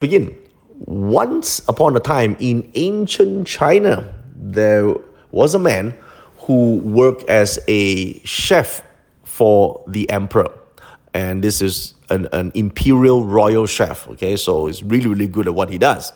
[0.00, 0.34] begin.
[0.86, 4.94] Once upon a time in ancient China, there
[5.30, 5.94] was a man
[6.38, 8.82] who worked as a chef
[9.24, 10.50] for the emperor.
[11.12, 14.36] And this is an, an imperial royal chef, okay?
[14.36, 16.12] So he's really, really good at what he does.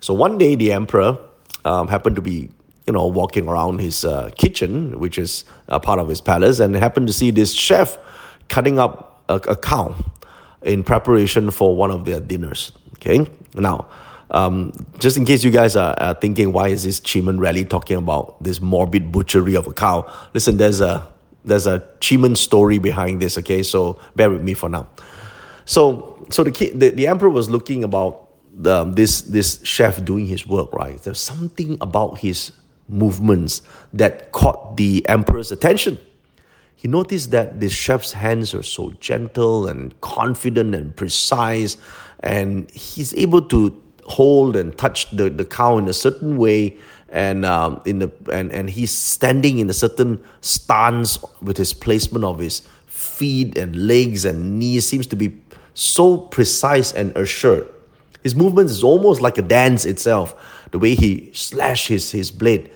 [0.00, 1.16] So one day, the emperor
[1.64, 2.50] um, happened to be,
[2.86, 6.74] you know, walking around his uh, kitchen, which is a part of his palace, and
[6.74, 7.96] happened to see this chef
[8.48, 9.94] cutting up a, a cow
[10.62, 12.72] in preparation for one of their dinners.
[13.06, 13.86] Okay, now,
[14.30, 17.66] um, just in case you guys are, are thinking, why is this Chi Men rally
[17.66, 20.10] talking about this morbid butchery of a cow?
[20.32, 21.06] Listen, there's a
[21.44, 23.36] there's a Chi Men story behind this.
[23.36, 24.88] Okay, so bear with me for now.
[25.66, 30.46] So, so the the, the emperor was looking about the, this this chef doing his
[30.46, 30.72] work.
[30.72, 32.52] Right, there's something about his
[32.88, 33.60] movements
[33.92, 35.98] that caught the emperor's attention
[36.84, 41.78] he noticed that the chef's hands are so gentle and confident and precise,
[42.20, 46.76] and he's able to hold and touch the, the cow in a certain way
[47.08, 52.22] and um, in the and, and he's standing in a certain stance with his placement
[52.22, 55.34] of his feet and legs and knees seems to be
[55.72, 57.66] so precise and assured.
[58.22, 60.34] His movement is almost like a dance itself
[60.70, 62.70] the way he slash his, his blade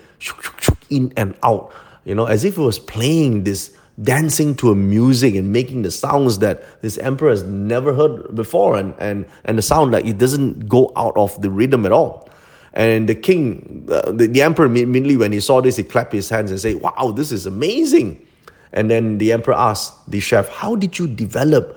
[0.88, 1.74] in and out
[2.06, 5.90] you know as if he was playing this dancing to a music and making the
[5.90, 10.18] sounds that this emperor has never heard before and, and, and the sound like it
[10.18, 12.28] doesn't go out of the rhythm at all.
[12.74, 16.28] And the king, uh, the, the emperor immediately when he saw this, he clapped his
[16.28, 18.24] hands and said, wow, this is amazing.
[18.72, 21.76] And then the emperor asked the chef, how did you develop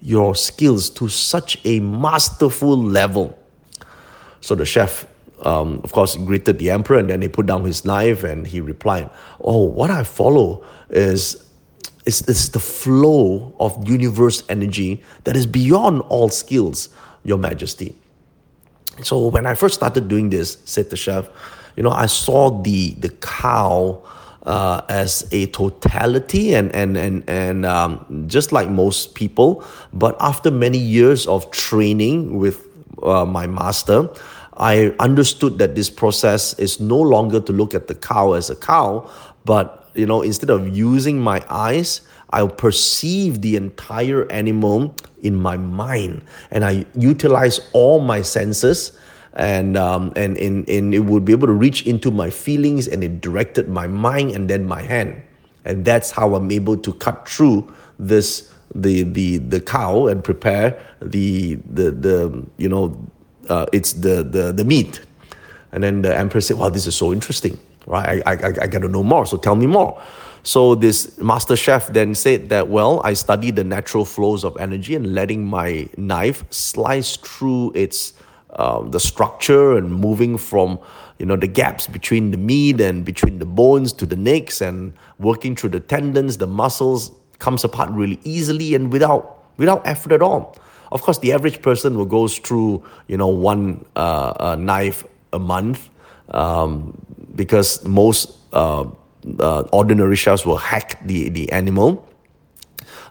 [0.00, 3.38] your skills to such a masterful level?
[4.40, 5.06] So the chef
[5.42, 8.60] um, of course, greeted the emperor and then he put down his knife and he
[8.60, 9.08] replied,
[9.40, 11.42] Oh, what I follow is
[12.10, 16.88] it's, it's the flow of universe energy that is beyond all skills,
[17.22, 17.94] Your Majesty.
[19.04, 21.28] So when I first started doing this, said the chef,
[21.76, 24.02] you know, I saw the the cow
[24.42, 30.50] uh, as a totality and and and and um, just like most people, but after
[30.50, 32.66] many years of training with
[33.04, 34.10] uh, my master,
[34.56, 38.56] I understood that this process is no longer to look at the cow as a
[38.56, 39.08] cow,
[39.44, 45.56] but you know, instead of using my eyes, I'll perceive the entire animal in my
[45.56, 48.92] mind and I utilize all my senses
[49.34, 53.02] and um, and, and, and it would be able to reach into my feelings and
[53.04, 55.22] it directed my mind and then my hand.
[55.64, 60.80] And that's how I'm able to cut through this the the the cow and prepare
[61.00, 62.96] the the the you know
[63.48, 65.00] uh, it's the the the meat.
[65.72, 67.58] And then the emperor said, "Wow, this is so interesting."
[67.90, 68.22] Right?
[68.24, 70.00] I, I, I got to know more, so tell me more.
[70.42, 74.94] So this master chef then said that, well, I studied the natural flows of energy
[74.94, 78.14] and letting my knife slice through its
[78.54, 80.78] um, the structure and moving from
[81.18, 84.92] you know the gaps between the meat and between the bones to the necks and
[85.18, 90.22] working through the tendons, the muscles comes apart really easily and without without effort at
[90.22, 90.56] all.
[90.90, 95.88] Of course, the average person will go through you know one uh, knife a month.
[96.30, 96.96] Um,
[97.34, 98.84] because most uh,
[99.38, 102.06] uh, ordinary chefs will hack the, the animal.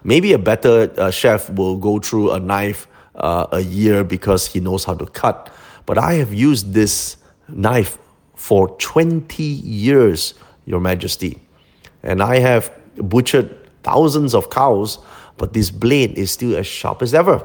[0.04, 2.86] Maybe a better uh, chef will go through a knife
[3.16, 5.52] uh, a year because he knows how to cut.
[5.86, 7.16] But I have used this
[7.48, 7.98] knife
[8.34, 11.40] for 20 years, Your Majesty.
[12.02, 14.98] And I have butchered thousands of cows,
[15.36, 17.44] but this blade is still as sharp as ever.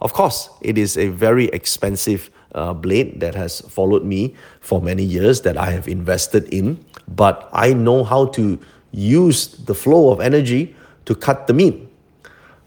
[0.00, 5.02] Of course, it is a very expensive uh, blade that has followed me for many
[5.02, 8.58] years that I have invested in, but I know how to
[8.92, 10.74] use the flow of energy
[11.06, 11.88] to cut the meat.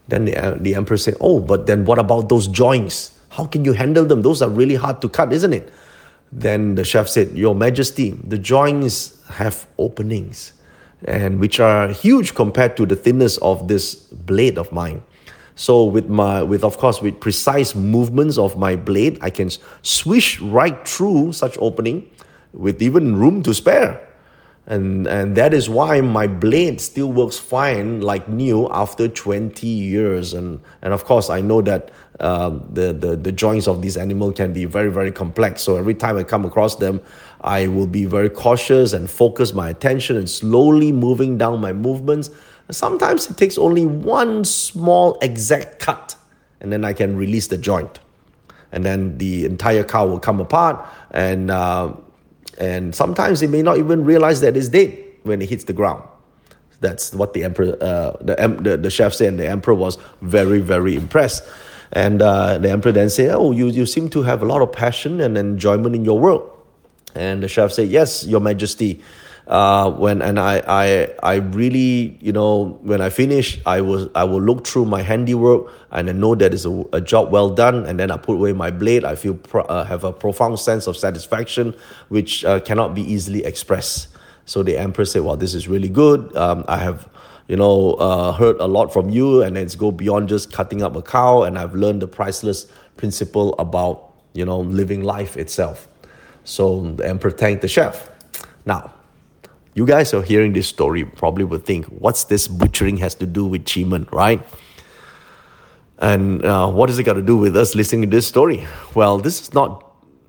[0.08, 3.12] Then the, uh, the emperor said, Oh, but then what about those joints?
[3.30, 4.22] How can you handle them?
[4.22, 5.72] Those are really hard to cut, isn't it?
[6.32, 10.52] Then the chef said, Your Majesty, the joints have openings,
[11.04, 15.02] and which are huge compared to the thinness of this blade of mine.
[15.58, 19.50] So with my with of course with precise movements of my blade, I can
[19.82, 22.08] swish right through such opening
[22.52, 24.00] with even room to spare.
[24.66, 30.32] And and that is why my blade still works fine like new after 20 years.
[30.32, 31.90] And and of course I know that
[32.20, 35.62] uh, the, the the joints of these animal can be very very complex.
[35.62, 37.00] So every time I come across them,
[37.40, 42.30] I will be very cautious and focus my attention and slowly moving down my movements
[42.70, 46.16] Sometimes it takes only one small exact cut,
[46.60, 47.98] and then I can release the joint,
[48.72, 51.92] and then the entire cow will come apart, and uh,
[52.58, 56.02] and sometimes it may not even realize that it's dead when it hits the ground.
[56.80, 60.60] That's what the emperor, uh, the, the the chef said, and the emperor was very
[60.60, 61.44] very impressed.
[61.92, 64.72] And uh, the emperor then said, Oh, you, you seem to have a lot of
[64.72, 66.42] passion and enjoyment in your work.
[67.14, 69.02] And the chef said, Yes, Your Majesty.
[69.48, 74.24] Uh, when and I, I I really you know when I finish I will I
[74.24, 77.86] will look through my handiwork and I know that it's a, a job well done.
[77.86, 79.06] And then I put away my blade.
[79.06, 81.74] I feel pro, uh, have a profound sense of satisfaction
[82.10, 84.08] which uh, cannot be easily expressed.
[84.44, 86.36] So the emperor said well this is really good.
[86.36, 87.08] Um, I have
[87.46, 90.94] you know uh, heard a lot from you and it's go beyond just cutting up
[90.94, 91.44] a cow.
[91.44, 92.66] And I've learned the priceless
[92.98, 95.88] principle about you know living life itself.
[96.44, 98.10] So the emperor thanked the chef.
[98.66, 98.92] Now
[99.78, 103.46] you guys are hearing this story probably would think, what's this butchering has to do
[103.46, 104.44] with Chi Men, right?
[105.98, 108.66] And uh, what does it got to do with us listening to this story?
[108.96, 109.70] Well, this is not,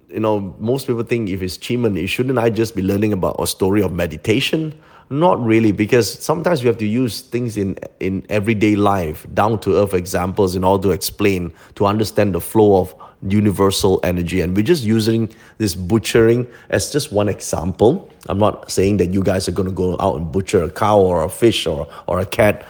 [0.08, 3.38] you know, most people think if it's Chi Men, shouldn't I just be learning about
[3.40, 4.80] a story of meditation?
[5.10, 9.78] Not really, because sometimes we have to use things in, in everyday life, down to
[9.78, 12.94] earth examples in order to explain, to understand the flow of
[13.28, 14.42] universal energy.
[14.42, 18.12] And we're just using this butchering as just one example.
[18.28, 21.00] I'm not saying that you guys are going to go out and butcher a cow
[21.00, 22.66] or a fish or, or a cat.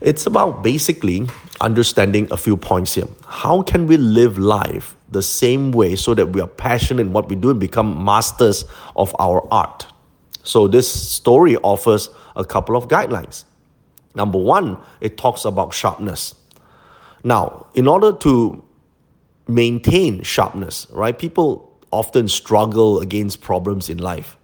[0.00, 1.26] It's about basically
[1.60, 3.08] understanding a few points here.
[3.26, 7.28] How can we live life the same way so that we are passionate in what
[7.28, 9.86] we do and become masters of our art?
[10.44, 13.44] So, this story offers a couple of guidelines.
[14.14, 16.34] Number one, it talks about sharpness.
[17.24, 18.64] Now, in order to
[19.48, 21.18] maintain sharpness, right?
[21.18, 24.36] People often struggle against problems in life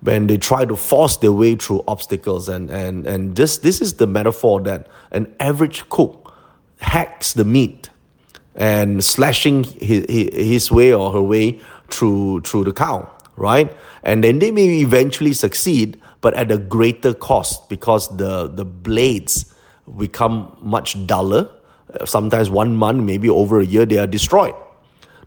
[0.00, 3.94] when they try to force their way through obstacles and and and this this is
[3.94, 6.34] the metaphor that an average cook
[6.80, 7.90] hacks the meat
[8.54, 14.38] and slashing his, his way or her way through through the cow right and then
[14.38, 19.52] they may eventually succeed but at a greater cost because the the blades
[19.96, 21.48] become much duller
[22.04, 24.54] sometimes one month, maybe over a year, they are destroyed.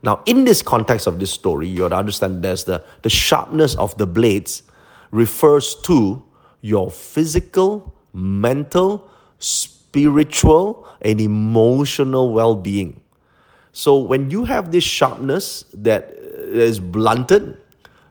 [0.03, 3.75] Now, in this context of this story, you have to understand there's the, the sharpness
[3.75, 4.63] of the blades
[5.11, 6.23] refers to
[6.61, 9.09] your physical, mental,
[9.39, 12.99] spiritual, and emotional well being.
[13.73, 17.57] So, when you have this sharpness that is blunted,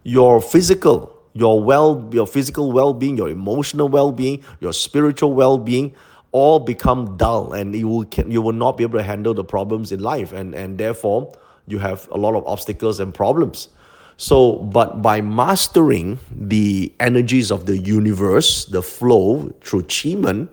[0.05, 5.59] your physical, your well, your physical well being, your emotional well being, your spiritual well
[5.59, 5.95] being,
[6.33, 9.91] all become dull and you will you will not be able to handle the problems
[9.91, 11.33] in life and and therefore
[11.67, 13.69] you have a lot of obstacles and problems.
[14.17, 20.49] So but by mastering the energies of the universe the flow through Chi Men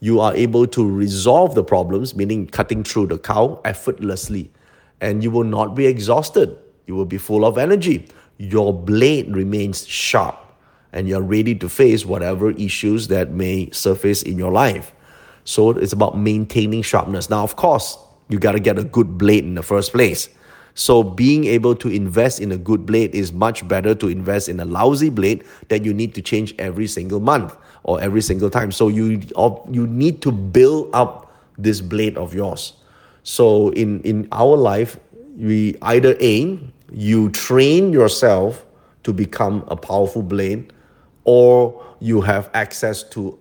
[0.00, 4.50] you are able to resolve the problems meaning cutting through the cow effortlessly.
[5.00, 6.56] And you will not be exhausted.
[6.86, 8.08] You will be full of energy.
[8.38, 10.38] Your blade remains sharp
[10.92, 14.92] and you're ready to face whatever issues that may surface in your life
[15.44, 17.30] so it's about maintaining sharpness.
[17.30, 17.98] Now, of course,
[18.28, 20.28] you got to get a good blade in the first place.
[20.74, 24.58] So being able to invest in a good blade is much better to invest in
[24.58, 28.72] a lousy blade that you need to change every single month or every single time.
[28.72, 29.20] So you
[29.70, 32.74] you need to build up this blade of yours.
[33.22, 34.98] So in in our life,
[35.36, 38.64] we either aim you train yourself
[39.02, 40.72] to become a powerful blade
[41.24, 43.38] or you have access to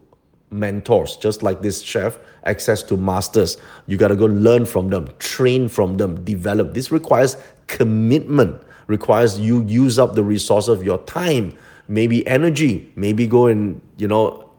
[0.53, 3.57] mentors, just like this chef, access to masters.
[3.87, 6.73] You got to go learn from them, train from them, develop.
[6.73, 11.57] This requires commitment, requires you use up the resource of your time,
[11.87, 14.49] maybe energy, maybe go and, you know,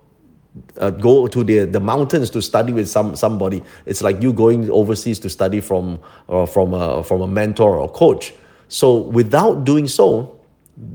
[0.79, 3.63] uh, go to the, the mountains to study with some somebody.
[3.87, 5.99] It's like you going overseas to study from
[6.29, 8.35] uh, from a, from a mentor or coach.
[8.69, 10.39] So without doing so,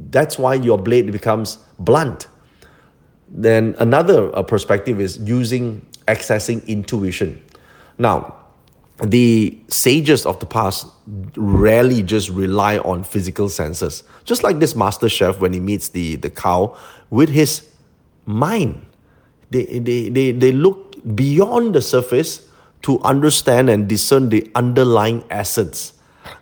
[0.09, 2.27] that's why your blade becomes blunt
[3.31, 7.41] then another uh, perspective is using accessing intuition.
[7.97, 8.35] Now,
[9.03, 10.87] the sages of the past
[11.35, 14.03] rarely just rely on physical senses.
[14.25, 16.77] Just like this master chef when he meets the, the cow
[17.09, 17.67] with his
[18.25, 18.85] mind.
[19.51, 22.47] They, they, they, they look beyond the surface
[22.81, 25.93] to understand and discern the underlying essence.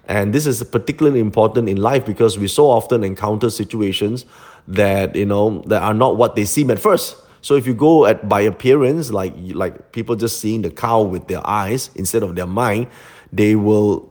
[0.07, 4.25] And this is particularly important in life because we so often encounter situations
[4.67, 7.15] that you know that are not what they seem at first.
[7.41, 11.27] So if you go at by appearance, like like people just seeing the cow with
[11.27, 12.87] their eyes instead of their mind,
[13.31, 14.09] they will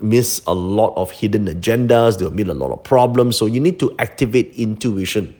[0.00, 2.18] miss a lot of hidden agendas.
[2.18, 3.36] They'll meet a lot of problems.
[3.36, 5.34] So you need to activate intuition.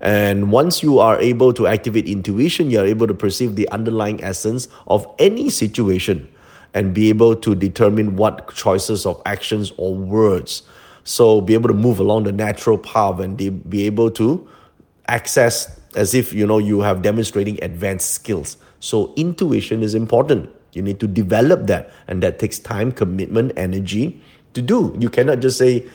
[0.00, 4.68] And once you are able to activate intuition, you're able to perceive the underlying essence
[4.88, 6.28] of any situation
[6.74, 10.62] and be able to determine what choices of actions or words
[11.06, 14.48] so be able to move along the natural path and be able to
[15.06, 18.56] access as if you know you have demonstrating advanced skills.
[18.80, 20.50] So intuition is important.
[20.72, 21.92] You need to develop that.
[22.08, 24.20] And that takes time, commitment, energy
[24.54, 24.96] to do.
[24.98, 25.86] You cannot just say,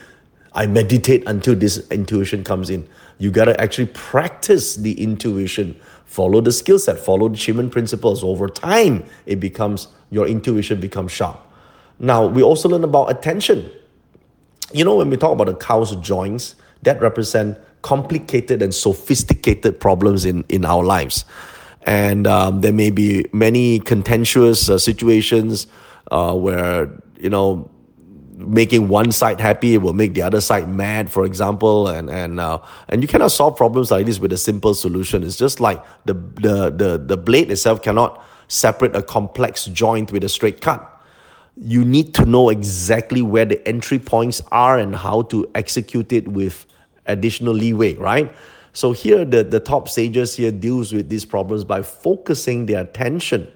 [0.54, 2.88] I meditate until this intuition comes in.
[3.18, 7.68] You got to actually practice the intuition, follow the skill set, follow the Chi Men
[7.68, 8.24] principles.
[8.24, 11.38] Over time, it becomes, your intuition becomes sharp.
[11.98, 13.70] Now, we also learn about attention.
[14.72, 20.24] You know, when we talk about the cow's joints, that represent complicated and sophisticated problems
[20.24, 21.24] in, in our lives.
[21.82, 25.66] And um, there may be many contentious uh, situations
[26.10, 27.68] uh, where, you know,
[28.36, 32.58] making one side happy will make the other side mad, for example, and and uh,
[32.88, 35.22] and you cannot solve problems like this with a simple solution.
[35.22, 40.24] It's just like the the the the blade itself cannot separate a complex joint with
[40.24, 40.91] a straight cut.
[41.56, 46.26] You need to know exactly where the entry points are and how to execute it
[46.28, 46.66] with
[47.06, 48.34] additional leeway, right?
[48.72, 53.52] So here the, the top sages here deals with these problems by focusing their attention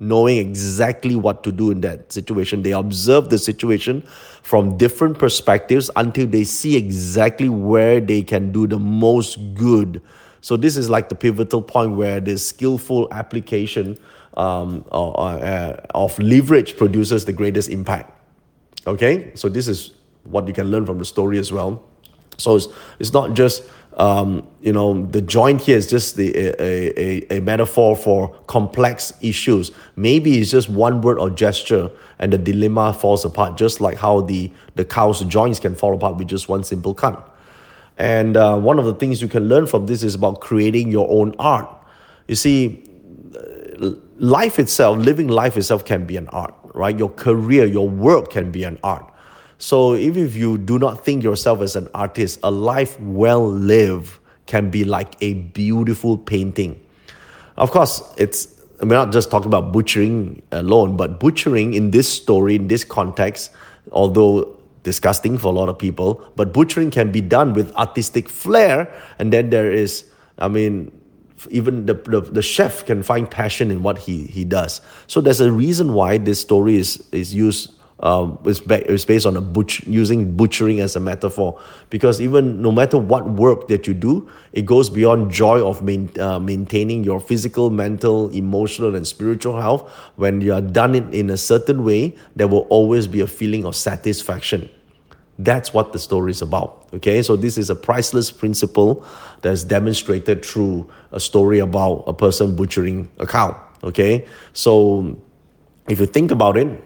[0.00, 2.62] knowing exactly what to do in that situation.
[2.62, 4.02] They observe the situation
[4.42, 10.00] from different perspectives until they see exactly where they can do the most good.
[10.40, 13.98] So this is like the pivotal point where the skillful application
[14.34, 18.12] um, uh, of leverage produces the greatest impact.
[18.86, 19.92] Okay, so this is
[20.24, 21.82] what you can learn from the story as well.
[22.38, 22.68] So it's,
[22.98, 23.64] it's not just
[23.96, 27.00] um, you know, the joint here is just the, a,
[27.32, 29.72] a, a metaphor for complex issues.
[29.96, 34.20] Maybe it's just one word or gesture and the dilemma falls apart, just like how
[34.22, 37.26] the, the cow's joints can fall apart with just one simple cut.
[37.98, 41.06] And uh, one of the things you can learn from this is about creating your
[41.10, 41.68] own art.
[42.28, 42.84] You see,
[44.20, 46.96] life itself, living life itself can be an art, right?
[46.98, 49.10] Your career, your work can be an art.
[49.58, 54.18] So even if you do not think yourself as an artist, a life well lived
[54.46, 56.80] can be like a beautiful painting.
[57.56, 58.48] Of course, it's
[58.80, 63.50] we're not just talking about butchering alone, but butchering in this story, in this context,
[63.92, 68.90] although disgusting for a lot of people, but butchering can be done with artistic flair.
[69.18, 70.04] And then there is,
[70.38, 70.90] I mean,
[71.50, 74.80] even the, the, the, chef can find passion in what he, he does.
[75.06, 79.26] So there's a reason why this story is, is used um, is, ba- is based
[79.26, 81.60] on a butch- using butchering as a metaphor.
[81.90, 86.10] Because even no matter what work that you do it goes beyond joy of main,
[86.18, 89.90] uh, maintaining your physical mental emotional and spiritual health.
[90.16, 93.64] When you are done it in a certain way there will always be a feeling
[93.66, 94.70] of satisfaction
[95.44, 99.04] that's what the story is about okay so this is a priceless principle
[99.42, 105.16] that's demonstrated through a story about a person butchering a cow okay so
[105.88, 106.82] if you think about it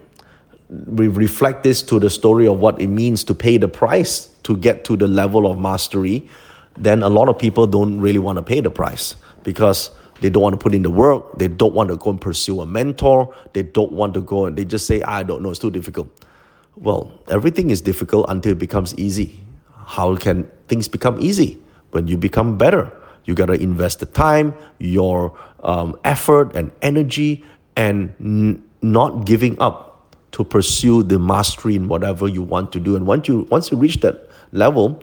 [0.68, 4.56] we reflect this to the story of what it means to pay the price to
[4.56, 6.28] get to the level of mastery,
[6.76, 10.42] then a lot of people don't really want to pay the price because they don't
[10.42, 11.38] want to put in the work.
[11.38, 13.34] They don't want to go and pursue a mentor.
[13.52, 15.70] They don't want to go and they just say, ah, I don't know, it's too
[15.70, 16.08] difficult.
[16.76, 19.40] Well, everything is difficult until it becomes easy.
[19.86, 21.58] How can things become easy?
[21.90, 22.92] When you become better,
[23.24, 27.44] you got to invest the time, your um, effort, and energy,
[27.76, 32.96] and n- not giving up to pursue the mastery in whatever you want to do.
[32.96, 35.00] And once you once you reach that level,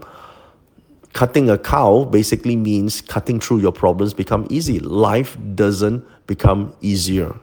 [1.14, 4.80] cutting a cow basically means cutting through your problems become easy.
[4.80, 7.34] Life doesn't become easier.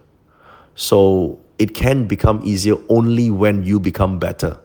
[0.75, 4.59] So it can become easier only when you become better.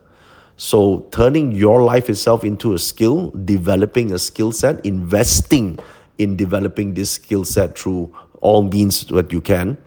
[0.58, 5.80] So turning your life itself into a skill, developing a skill set, investing
[6.20, 9.78] in developing this skill set through all means that you can,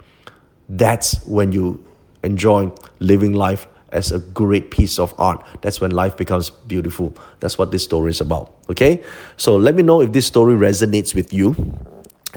[0.68, 1.84] that's when you
[2.24, 5.44] enjoy living life as a great piece of art.
[5.62, 7.14] That's when life becomes beautiful.
[7.40, 8.54] That's what this story is about.
[8.68, 9.04] Okay?
[9.36, 11.54] So let me know if this story resonates with you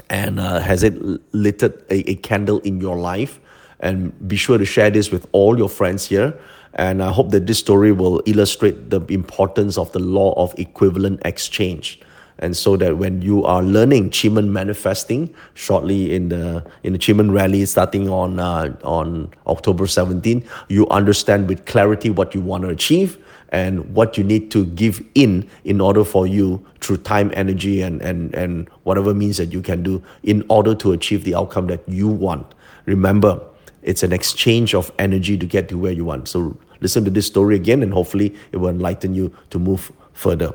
[0.08, 0.94] and uh, has it
[1.34, 3.40] lit a, a candle in your life.
[3.80, 6.38] And be sure to share this with all your friends here.
[6.74, 11.20] And I hope that this story will illustrate the importance of the law of equivalent
[11.24, 12.00] exchange
[12.40, 16.98] and so that when you are learning Chi Men manifesting shortly in the in the
[16.98, 22.40] Chi Men rally starting on uh, on October 17, you understand with clarity what you
[22.40, 23.18] want to achieve
[23.50, 28.00] and what you need to give in in order for you through time, energy, and
[28.00, 31.86] and and whatever means that you can do in order to achieve the outcome that
[31.86, 32.54] you want.
[32.86, 33.38] Remember,
[33.82, 36.28] it's an exchange of energy to get to where you want.
[36.28, 40.52] So listen to this story again, and hopefully it will enlighten you to move further.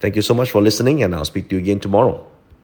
[0.00, 2.26] Thank you so much for listening, and I'll speak to you again tomorrow.